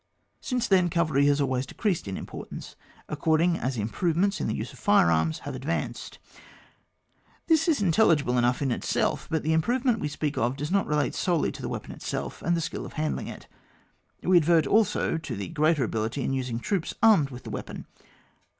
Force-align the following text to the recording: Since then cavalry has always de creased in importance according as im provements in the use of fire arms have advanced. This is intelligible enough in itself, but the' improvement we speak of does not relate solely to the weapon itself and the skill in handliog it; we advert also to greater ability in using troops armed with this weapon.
Since 0.39 0.67
then 0.67 0.89
cavalry 0.89 1.27
has 1.27 1.39
always 1.39 1.67
de 1.67 1.75
creased 1.75 2.07
in 2.07 2.17
importance 2.17 2.75
according 3.07 3.57
as 3.59 3.77
im 3.77 3.87
provements 3.87 4.41
in 4.41 4.47
the 4.47 4.55
use 4.55 4.73
of 4.73 4.79
fire 4.79 5.11
arms 5.11 5.37
have 5.45 5.53
advanced. 5.53 6.17
This 7.45 7.67
is 7.67 7.83
intelligible 7.83 8.39
enough 8.39 8.63
in 8.63 8.71
itself, 8.71 9.27
but 9.29 9.43
the' 9.43 9.53
improvement 9.53 9.99
we 9.99 10.07
speak 10.07 10.39
of 10.39 10.57
does 10.57 10.71
not 10.71 10.87
relate 10.87 11.13
solely 11.13 11.51
to 11.51 11.61
the 11.61 11.69
weapon 11.69 11.91
itself 11.91 12.41
and 12.41 12.57
the 12.57 12.61
skill 12.61 12.85
in 12.85 12.89
handliog 12.93 13.27
it; 13.29 13.47
we 14.23 14.37
advert 14.37 14.65
also 14.65 15.19
to 15.19 15.47
greater 15.49 15.83
ability 15.83 16.23
in 16.23 16.33
using 16.33 16.57
troops 16.59 16.95
armed 17.03 17.29
with 17.29 17.43
this 17.43 17.51
weapon. 17.53 17.85